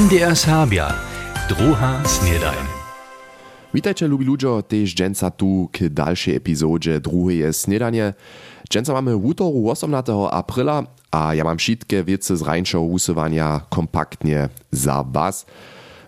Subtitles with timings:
[0.00, 0.94] MDR Serbia,
[1.48, 2.66] druha snedajn.
[3.74, 8.14] Witajcie, lubi ludzie, też dżęca tu k dalszej epizodzie drugiej snedanie.
[8.70, 14.48] Dżęca mamy w útoru 18 aprila, a ja mam wszystkie wiece z rańszego usuwania kompaktnie
[14.72, 15.46] za was.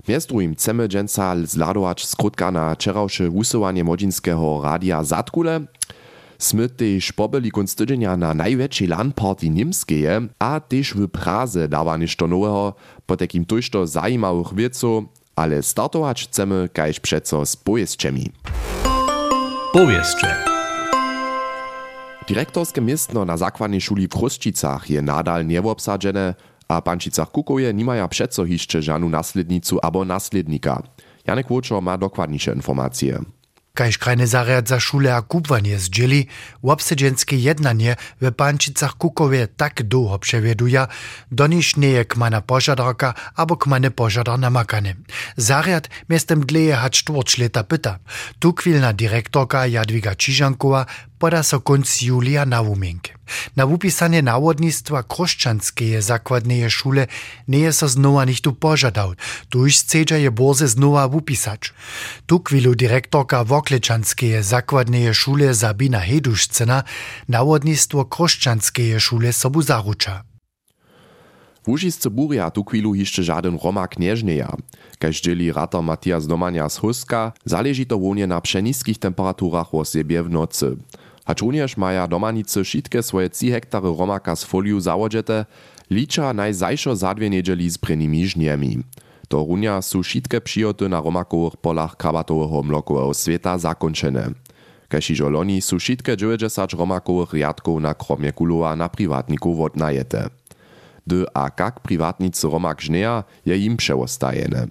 [0.09, 3.85] Między drugim chcemy dżęca zladować skrótka na wczorajsze usuwanie
[4.63, 5.61] radia Zatkule,
[6.43, 12.27] Smy też pobyli konc tydzienia na największej LAN-party niemskeje, a też w Praze dawa nešto
[12.27, 12.75] nowego,
[13.07, 15.05] po takim tojšto zajímavých wieców,
[15.37, 18.31] ale startować chcemy kajś przeco z pojeźdźczemi.
[19.73, 20.45] Powieszcze.
[22.29, 26.35] Direktorskie miestno na zakładnej szuli w Chruščicach je nadal nieobsadzene,
[26.69, 30.83] a pančicach Kukoje nimaja przeco jeszcze żanu naslednicu abo naslednika.
[31.27, 33.42] Janek Łoczor ma dokładniejsze informacje.
[33.73, 36.29] Kaž krajne zariad za šule a kubwanie zdzieli,
[36.63, 40.89] obsedženské jednanie w Pančicach Kukowie tak długo przewieduja,
[41.31, 44.95] do niż nie je kmana pożadarka albo kmane pożadar namakane.
[45.37, 47.99] Zariad miestem dleje hat cztwórć leta pyta.
[48.39, 50.87] Tu kwilna dyrektorka Jadwiga Čižankowa
[51.23, 53.09] poda so konc julija na wumienk.
[53.57, 57.07] Na wupisanie nawodnictwa krošćanskeje zakładneje szule
[57.49, 59.15] nie je so znowa nichtu pożadał.
[59.51, 61.63] Tuż chcedza je borze znowa wupisać.
[62.27, 66.83] Tu kwilu dyrektorka Woklečanskeje zakładneje szule Sabina Hedušcena
[67.29, 70.25] nawodnictwo krošćanskeje szule sobu zaruča.
[71.63, 74.57] W Łužisce Buria tu chwilu jeszcze żaden Roma knieżnieja.
[75.11, 79.83] Dzieli ratar Matias Domania z Huska, zależy to wonie na przeniskich temperaturach o
[80.25, 80.77] w nocy.
[81.23, 85.47] Hač runjež maja domanice šitke svoje 3 hektary romaka z foliu załodźete,
[85.91, 88.83] licza najzajšo za dwie niedzieli z prenimi żniemi.
[89.29, 94.35] To runia su šitke przyjoty na romakowych polach krabatowego mlokowego sveta zakończone.
[94.93, 100.29] Keši žoloni su šitke 90 romakových riadkov na kromie kulova na privátnikov odnajete.
[101.07, 104.69] D a kak privátnici romak žneja je im přeostajene.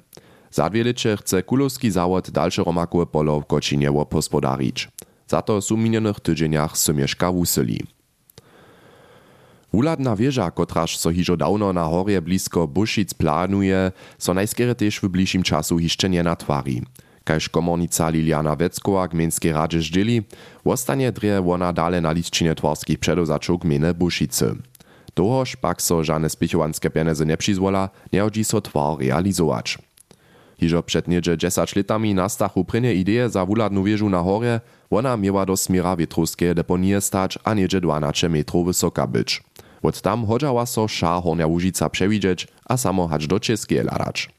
[0.54, 4.88] Za dvě chce kulovský závod dalše romakové polo v Kočinjevo pospodarič.
[5.32, 7.80] Za to su minionych tydzieniach sumieszka wuseli.
[9.74, 15.08] Wuladna wieża, kotraż so hižo dawno na horje blisko Buszic planuje, so najskiery też w
[15.08, 16.82] bliższym czasu jeszcze nie natwari.
[17.24, 20.22] Kaž komornica Liliana Veckowa gmejnskiej radzie żdzieli,
[20.66, 24.56] ostanie drie wona dale na liczcinie twarskich przedozaczów gminy Buszicy.
[25.16, 26.02] Dohoż pak so
[26.94, 29.78] pieniądze nie przyzwola, nie chodzi so twar realizować.
[30.62, 34.60] Hižo před niedzie 10 letami nastachu prynje ideje za wuladnu wieżu na horje,
[34.92, 39.44] ona miała do smira wietrowskie deponie stać, a niedzie 12 metrów wysoka być.
[39.84, 41.48] Od tam chodziała so ša Hornia
[41.92, 44.30] przewidzieć, a samo hać do Českie ladać.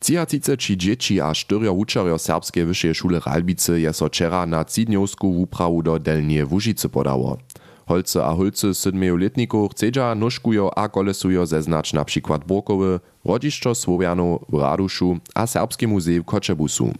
[0.00, 5.32] Cijacice či dzieci a štyrio učerjo serbskie wyższej szule Ralbice je so wczera na cidniowsku
[5.32, 7.38] wuprawu do Delnie Łužice podało.
[7.86, 14.54] Holce a holce sedmioletników chcedza nóżkujo a kolesujo zeznać na przykład Borkowy, Rodziszczo Słowianu w
[14.54, 16.92] Raduszu a Serbskie Muzeum w Koczebusu.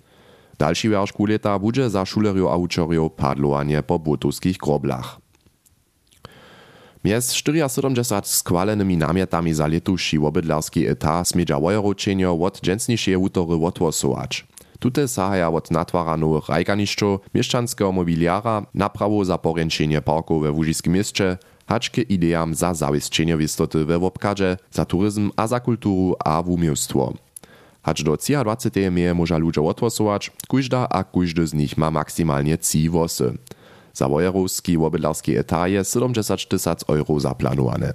[0.58, 5.18] Dalszy wiersz kuleta będzie za szulerjo a učerjo padlowanie po butowskich groblach.
[7.04, 14.44] Mjez 74 skwalenými namietami za letuši obydlarski etat smieđa wojeročenjo od dženstnišeje útory odwosować.
[14.78, 21.36] Tute sahaja od natwara nowych rajganišćo, mieszczanskiego mobiliara, naprawu za poręczenie parków we Łužiskim mieście,
[21.66, 27.27] haczke ideam za zawieszczenie wistoty we wopkadze, za turyzm a za kulturu a wumiostwo.
[27.88, 32.90] Hacz do 23 meje może ludzie odwosować, kujda a kujdy z nich ma maksymalnie 3
[32.90, 33.38] wosy.
[33.92, 37.92] Za wojerowski wobydlarski etat je 70 tysac euro zaplanowane.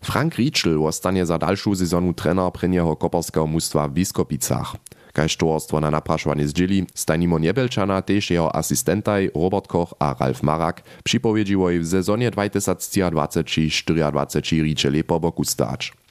[0.00, 4.76] Frank Rietschel ostanie za dalszą sezonu trener prynjeho koperskiego mustwa w Biskopicach.
[5.12, 10.82] Kaž towarstwo na napraszwanie zdzieli, Stanimo Niebelczana też jeho asystentaj Robert Koch a Ralf Marak
[11.04, 16.03] przypowiedziło w sezonie 2023-2024 Rietschel po boku stać.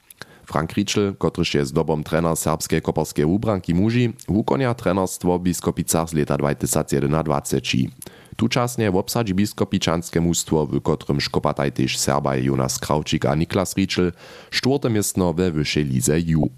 [0.46, 6.12] Frank Rietschel, kotryż je zdobom trener serbskiej koperskiej ubranki muži, wukonia trenerstwo w Biskopicach z
[6.12, 7.90] leta 2021.
[8.36, 14.12] Tučasnie wobsadzi biskopičanske mustwo, w kotrym szkopataj też Serbaj Jonas Kraučik a Niklas Rietschel,
[14.50, 16.48] czwarte miestno we wyższej lize Ju.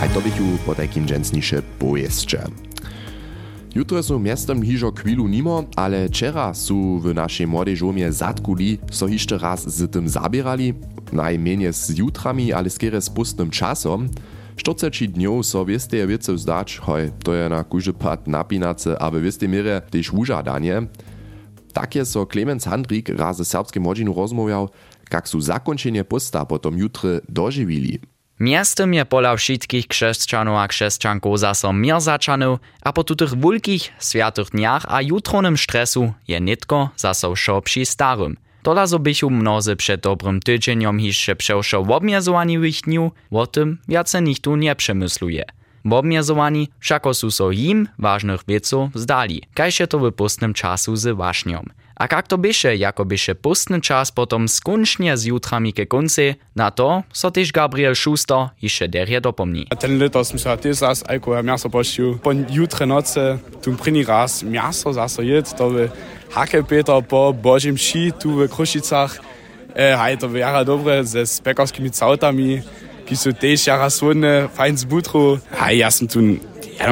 [0.00, 2.44] Haj to bych ju po takim dżęsnisze pojeźdźcze.
[3.74, 4.92] Jutro są miastem hižo
[5.28, 9.06] nimo, ale wczera su w naszej młodzieżomie zatkuli, so
[9.40, 10.74] raz z tym zabierali,
[11.12, 14.08] najmniej z jutrami, ale skiery z pustnym czasom.
[14.56, 19.48] 40 dniów so wieste wiece zdać, hoj, to je na kuży pad napinace, aby wieste
[19.48, 20.82] mire też użadanie.
[21.72, 24.68] Takie so Clemens Handrik raz z serbskim młodzinu rozmawiał,
[25.12, 27.98] jak su zakończenie posta potom jutre dożywili.
[28.40, 34.50] Miastem je pola wszystkich chrześcijanów a chrześcijanków zaso mir zaczanów, a po tutych wielkich świętych
[34.50, 38.36] dniach a jutronym stresu je nitko zaso szo przy starym.
[38.62, 44.22] Tola zo bychu mnozy przed dobrym tydzieniem jeszcze przeszło w obmierzowanych dniu, o tym wiace
[44.22, 45.44] nikt nie przemysluje.
[45.84, 50.96] W obmierzowani wszako su so im ważnych wieców zdali, kaj się to w pustnym czasu
[50.96, 51.66] z waśniom.
[52.00, 56.70] A jak to byše, jako byše pustny czas potom skuncznie z jutrami ke konci, na
[56.70, 59.66] to so też Gabriel Schuster jeszcze derje dopomni.
[59.78, 62.18] Ten liter som sa ty zas alkohol miaso poštiu.
[62.22, 65.88] Po jutre noce, tu první raz miaso zase jed, to by
[66.30, 69.20] hake Peter po Božím ši tu v Krušicach.
[69.76, 72.62] E, haj, to by jara dobre ze spekarskými cautami,
[73.10, 75.42] ki sú tiež jara svojne, fajn z butru.
[75.50, 76.38] Haj, ja som tu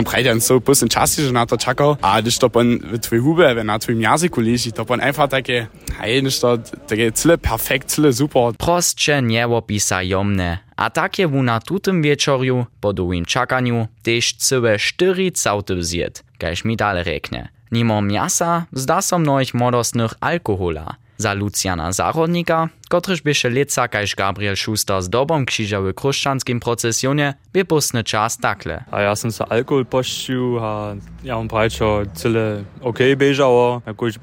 [0.03, 1.94] breit dann so bisschen častiže na to čakal.
[2.03, 5.70] A když to pon v tvoj hube, na tvojim jazyku leží, to pon einfach také,
[6.03, 6.59] hej, když to
[6.91, 8.53] také cyle perfekt, cyle super.
[8.59, 10.59] Prostše niewopisa jomne.
[10.76, 16.64] A tak je na tutym wieczorju, po długim czakaniu, też całe cztery całty zjed, kajż
[16.64, 17.49] mi dalej rekne.
[17.71, 20.97] Nimo miasa zda so mnoich modostnych alkohola.
[21.20, 27.35] Za Luciana Zachodnika, kotryż byše leca kaž Gabriel Schuster z dobom krzyża w kruszczanskim procesjonie,
[27.53, 28.85] by pustny czas takle.
[28.91, 30.94] A ja sam sa alkohol pošćił, a
[31.26, 33.82] ja mam prajčo cyle okej okay bežało.
[33.87, 34.15] Jakoś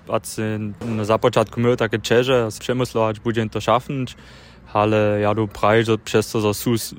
[0.85, 4.15] na započatku miał takie čeže, przemyslo, aż budem to szaffnąć.
[4.75, 6.95] ale ja tu prajžo przez to, że sus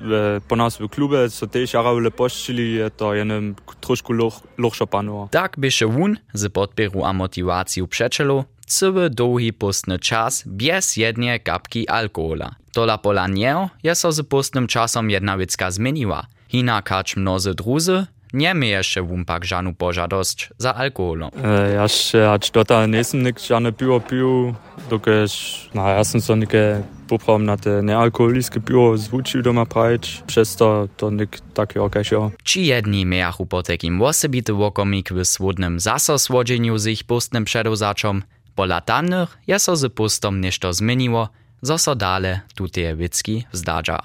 [0.47, 4.13] po nas w klubie, so też jara wyle pošćili, je to jenem trošku
[4.57, 5.27] luchšo panowa.
[5.29, 11.87] Tak byše wun z podpieru a motywaciju przeczelu, cały długi pustny czas bez jednej kapki
[11.87, 12.55] alkohola.
[12.73, 16.27] Tola pola niego je so z pustnym czasom jedna wiecka zmieniła.
[16.47, 21.29] Hina kacz mnozy druzy, nie ma jeszcze wumpak żanu pożadość za alkoholem.
[21.43, 24.53] E, ja się acz dota nesem nik żane piwo pił,
[24.89, 30.55] dokeż, no ja sam so nike poprawam na te nealkoholiskie piwo zwučił doma prajć, przez
[30.55, 32.31] to to nik takie okaż jo.
[32.43, 38.23] Ci jedni miachu po takim osobity wokomik w swodnym zaso słodzeniu z ich pustnym przedozaczom,
[38.57, 41.29] po latannych je so z pustom nešto zmieniło,
[41.61, 44.01] zo so dale tuteje wicki zdadża.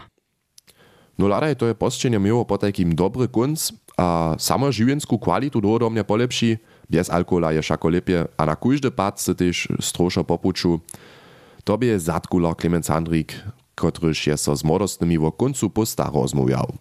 [1.16, 6.04] No ladaj to je posčenje miło po takim dobry kunc, a samo živiensku kvalitu dôvodobne
[6.04, 10.80] polepší, bez alkohola je všako lepie a na kúžde pad se tiež strošo popuču.
[11.64, 13.36] Tobie je zadkular Clemens Handrik,
[13.76, 16.76] kotryž je so z młodostnymi wo kuncu pusta rozmówiał.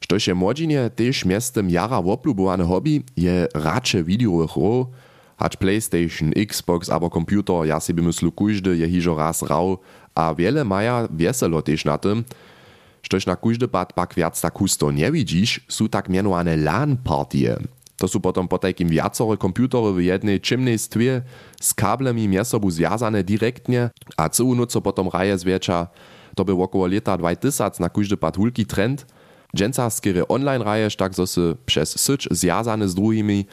[0.00, 4.92] Štož je młodzinie też miestem jara woplubowane hobby, je racze videowych ro,
[5.36, 9.78] hać PlayStation, Xbox abo komputer, ja sobie myslu kúžde je hižo raz rau,
[10.16, 12.24] a wiele maja wieselo też na tym,
[13.06, 17.54] Štož na kóždy pad pak viac tak husto nevidíš, sú tak menované LAN partie.
[18.02, 21.22] To sú potom po takým viacore komputery v jednej čimnej stvie
[21.54, 25.86] s káblemi miesobu zviazané direktne a celú noc potom raje zväčša.
[26.34, 29.06] To by okolo leta 2000 na kóždy pad hulký trend.
[29.54, 33.46] Dženca skere online raješ tak so se przez syč zjazane z druhými,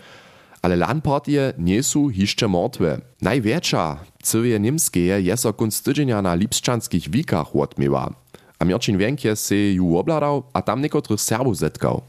[0.63, 3.03] ale LAN partie nie sú hišće mortve.
[3.19, 3.83] Najväčša,
[4.23, 8.15] cywie nimskie je so kunst tydzienia na lipszczanskich wikach odmiewa.
[8.59, 12.01] A Mirčin Vienkie se ju obladal a tam niekotrych Serbów zetkał.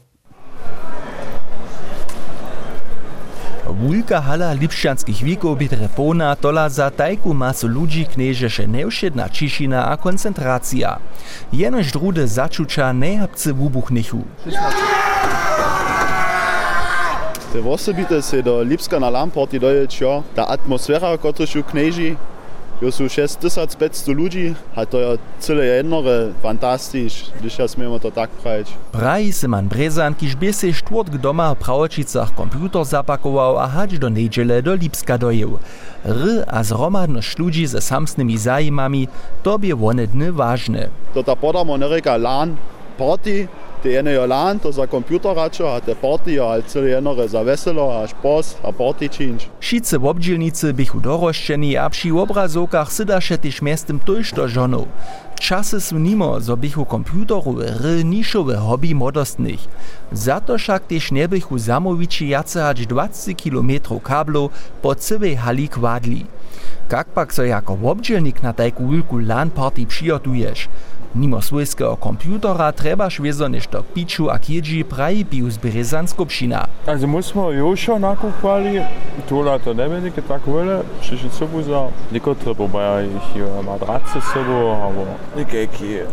[3.75, 9.97] Wulka hala lipšćanskich wieków by telefona tola za tajku masu ludzi knieżeše nevšedna čišina a
[9.97, 10.99] koncentracja.
[11.51, 14.23] Jenož drude začuča nejapce wubuchnichu.
[17.55, 22.15] Te osobite se do Lipska na Lamporti dojeća, ta atmosfera, kotryż ju knieži,
[22.83, 25.09] Jo sú 6500 ľudí a to je
[25.39, 28.67] celé jednore fantastisch, když ja smiemo to tak prajeć.
[28.91, 33.95] Praji se man Brezan, kiž by se štvrtk doma v Pravočicach komputer zapakował a hać
[33.95, 35.55] do nedźele do Lipska dojeł.
[36.03, 39.07] R a zromadność ludzi ze samsnymi zajmami,
[39.43, 40.91] to by one dny ważne.
[41.15, 42.59] To ta podamo nereka LAN
[42.97, 43.47] party,
[43.85, 47.45] te jedne jo LAN, to za komputeračo, a te party jo ale celé jednore za
[47.45, 49.45] veselo a špos a party činč.
[49.61, 54.89] Šice w obdzielnicy bychu doroszczeni a przy obrazokach sydaše tyž miestem tojšto žonou.
[55.37, 59.61] Czasy są nimo, zo bychu komputerowe ry niszowe hobby modostnych.
[60.11, 64.49] Za to však tyž nebychu zamowici jace hać 20 km kablo
[64.81, 66.25] po całej hali kwadli.
[66.91, 67.77] Jak pak so jako
[68.43, 70.69] na tajku wielku LAN party przygotujesz?
[71.15, 76.67] Mimo swojskiego komputera trebaš wiezo než do piču a kjedži praji Pius Berezan skupšina.
[76.87, 78.83] Also my smo Jošo nakupali,
[79.63, 83.31] to ne bi tak vele, přišli sobu za, niko treba maja ich
[83.65, 86.03] madrace sobu, abo nekaki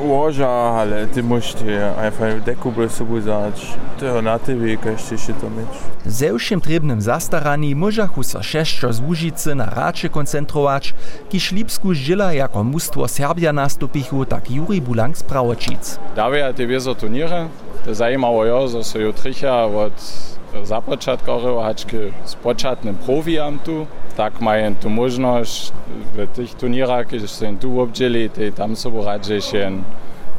[0.00, 1.54] Łoża, ale ty musisz
[1.98, 3.66] einfach deku by sobie zać.
[4.00, 5.68] To na TV każdy się to mieć.
[6.06, 10.94] Ze všim trebnym zastarani możachu so šešćo z Łužicy na rače koncentrować,
[11.28, 15.98] kiž Lipsku žila jako mustwo Serbia nastupichu, tak Juri Bulang z Prawočic.
[16.16, 17.48] Dawia te wiezo turniere.
[17.84, 23.86] To zajímało że so jutricha od započatkoru hačky s počatnym profiam tu.
[24.16, 25.72] Tak mają tu możliwość
[26.14, 29.82] w tych turnierach, kiedy się tu obdzieli, to tam sobie radzi się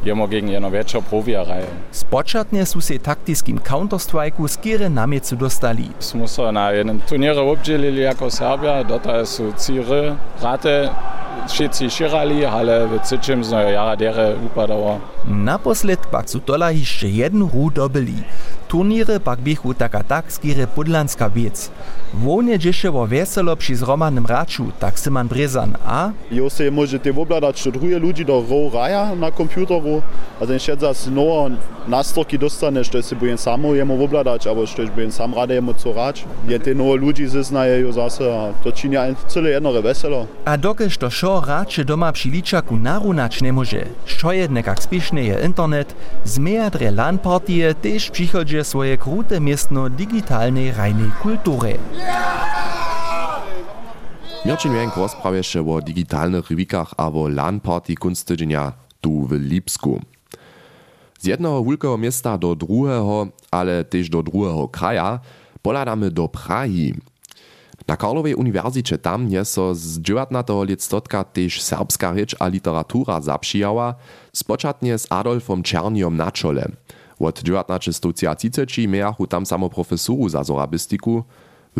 [0.04, 1.66] jemo gegen jedno wieczor profia raje.
[1.90, 5.90] Spočatnie su se taktiskim Counter-Strike'u skire namiecu dostali.
[5.98, 10.90] Smo se na jednym turnierze obdzielili jako Serbia, dota su cire, rate,
[11.48, 15.00] wszyscy szirali, ale w trzecim z jara dere upadało.
[15.24, 18.14] Naposled pak su tola jeszcze jednu ru dobili.
[18.68, 21.70] Turniere pak bichu taka tak skire podlanska wiec.
[22.14, 26.10] Wonie dziesze wo weselo przy zromanym raczu, tak Syman Brezan, a?
[26.30, 30.02] Jo se możecie obladać, że drugie ludzi do row raja na komputeru,
[30.40, 31.56] a ten się zas nowe
[31.88, 35.92] nastroki dostanesz, to się boję samo jemu obladać, albo że boję sam rady jemu co
[35.92, 36.24] rać.
[36.48, 40.26] Je te nowe ludzi zeznaje jo zase, a to czyni cyle jedno weselo.
[40.44, 43.84] A dokež to šo rače doma przy liczaku narunać nie może.
[44.06, 50.72] Što jednak jak spieszny je internet, zmejadre LAN partije też przychodzi swoje krute miestno digitalnej
[50.72, 51.78] rajnej kultury.
[54.44, 60.00] Mirčin Jenk rozprawia się o digitalnych rywikach albo LAN party kunstydzenia tu w Lipsku.
[61.18, 65.20] Z jednego wielkiego miasta do drugiego, ale też do drugiego kraja,
[65.62, 66.94] poladamy do Prahi.
[67.88, 70.54] Na Karlowej Uniwersycie tam je so z 19.
[70.62, 73.94] listotka też serbska rzecz a literatura zapřijała,
[74.32, 76.68] spočatnie z Adolfom Czerniom na czole.
[77.18, 81.24] Od 1930 miachu tam samo profesoru za zorabistiku,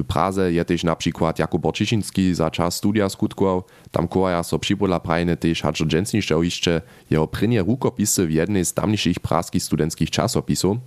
[0.02, 4.58] w Praze je też na przykład Jakub Borczyszynski za czas studia skutkował, tam kołaja so
[4.58, 10.10] przypola prajne też haczo dżęsniszcze jeszcze jeho prynie rukopisy w jednej z tamniejszych praskich studenckich
[10.10, 10.78] czasopisów.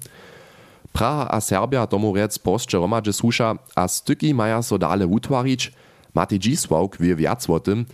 [0.94, 5.72] Praha a Serbia tomu rec posće romadže słuša, a styki maja so dale utwarić.
[6.14, 7.86] Matej Dzisławk wie wiac o tym.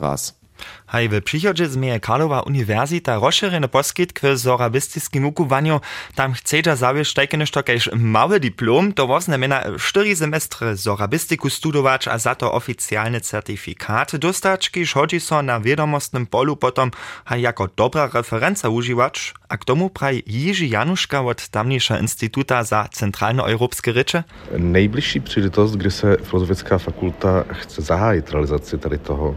[0.00, 0.45] Raz.
[0.86, 5.80] Haj, w przychodzie zmieje Karlowa Uniwersita rozszerzony poskit k zorabistyskim ukowaniu.
[6.14, 12.34] Tam chcedza zawieść takie jakiś mały diplom, to woznamena 4 semestry zorabistyku studować, a za
[12.34, 16.90] to oficjalny certyfikat dostać, kiż chodzi so na wiadomostnym polu potom,
[17.24, 19.34] a jako dobra referenca używać.
[19.48, 24.24] A k tomu praj Jiži Januszka od tamniejsza Instytuta za Centralnoeuropskie Rycze?
[24.58, 29.36] Nejbližší příležitost, kdy se Filozofická fakulta chce zahájit realizaci tady toho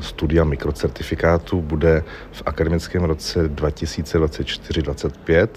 [0.00, 5.48] studia mikrocertifikátu bude v akademickém roce 2024-2025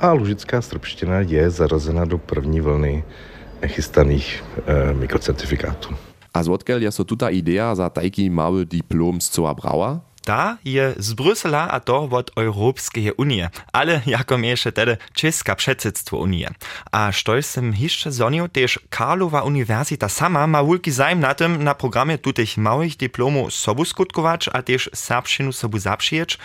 [0.00, 3.04] a lužická srbština je zarazena do první vlny
[3.66, 4.44] chystaných
[4.92, 5.94] mikrocertifikátů.
[6.34, 10.00] A zodkel je so tuta idea za tajki mały diplom z brała?
[10.24, 16.16] Ta je z Brysela a to od Europejskiej Unii, ale jako jeszcze tedy Czeska przedsedztwo
[16.16, 16.46] Unii.
[16.92, 21.74] A što sem jeszcze zonił, też Karlova Uniwersita sama ma wielki zajm na tym, na
[21.74, 26.38] programie tutych małych diplomów sobu skutkować, a też serbszczynu sobu zapřijeć.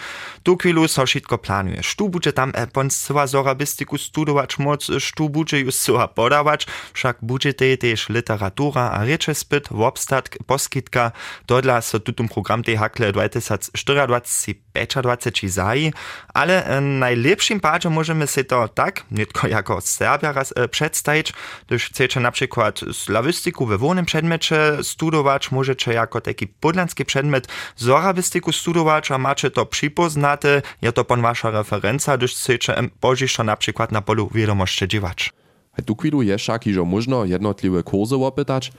[0.43, 1.83] Tu chwilu so wszystko planuje.
[1.83, 8.09] Sztu będzie tam eponscyła zorabistyku studować moc, sztu będzie już soha podawać, wszak będzie też
[8.09, 11.12] literatura a rzeczespyt, wobstatk, poskitka,
[11.48, 15.93] dodla so tutum program tej hakle 20 24, 25 zaji,
[16.33, 21.33] ale w najlepszym padzie możemy sobie to tak, nie tylko jako Serbia raz e, przedstawić,
[21.67, 28.51] gdyż chcecie na przykład slawistyku we wolnym przedmiocie studować, możecie jako taki podlanski przedmiot zorabistyku
[28.51, 33.91] studować, a macie to przypoznate, je to pon wasza referenca, gdyż chcecie pożyszczo na przykład
[33.91, 35.33] na polu wiadomości dziewać.
[35.77, 38.71] A tu kwidu je však, že možno jednotliwe kursy opytać,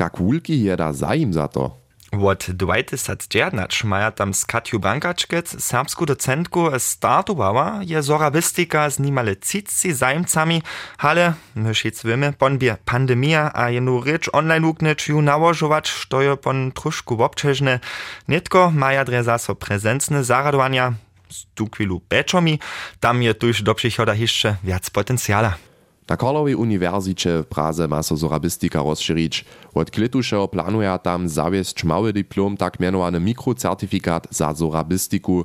[0.00, 1.85] jak wulki je da zajim za to?
[2.12, 9.92] Od 2019 maja tam z Katju Bankačkec, serbsku docentku, startowała je zorabistika z nimale citci
[9.92, 10.62] zajmcami,
[10.98, 16.36] ale, myż jetzt wiemy, ponbie pandemia a jenu rycz online ukneć ju nałożować, što je
[16.36, 17.80] pon troszku občežne.
[18.28, 20.92] Nitko maja dreza so prezencne zaradowania,
[21.28, 22.58] z tu chwilu beczomi,
[23.00, 25.65] tam je tuż do przychoda jeszcze wiac potencjala.
[26.08, 29.44] Na Karlowej Uniwersycie w Praze ma so zorabistika rozšírić.
[29.74, 35.44] Od klitušeho planuje tam zawiesć mały diplom, tak mianowany mikrocertifikat za zorabistiku.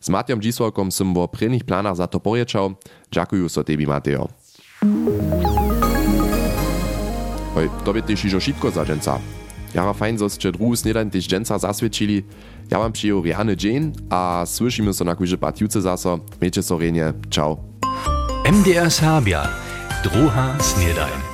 [0.00, 2.74] Z Matjom Dzisłakom som wo prvných planach za to porječał.
[3.12, 4.28] Dziękuję so tebi, Mateo.
[7.54, 9.18] Hoj, to by tyž ižo šipko za dženca.
[9.74, 12.26] Jara fajn, zo ste druhú snedaň tyž dženca zasvedčili.
[12.70, 16.18] Ja vám přijel riany džen a slyšíme so na kúže patiuce zaso.
[16.42, 17.14] Miejcie so renie.
[18.42, 19.71] MDR Serbia.
[20.02, 21.31] Druha Snedajn.